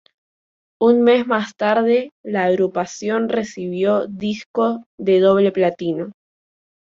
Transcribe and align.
Un 0.81 1.01
mes 1.03 1.27
más 1.27 1.55
tarde 1.55 2.09
la 2.23 2.45
agrupación 2.45 3.29
recibió 3.29 4.07
disco 4.07 4.83
de 4.97 5.19
doble 5.19 5.51
platino. 5.51 6.13